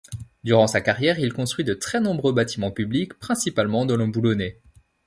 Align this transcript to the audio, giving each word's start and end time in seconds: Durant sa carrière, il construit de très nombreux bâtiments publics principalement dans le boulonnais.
Durant 0.43 0.65
sa 0.65 0.81
carrière, 0.81 1.19
il 1.19 1.31
construit 1.31 1.63
de 1.63 1.75
très 1.75 2.01
nombreux 2.01 2.33
bâtiments 2.33 2.71
publics 2.71 3.13
principalement 3.19 3.85
dans 3.85 3.97
le 3.97 4.07
boulonnais. 4.07 4.59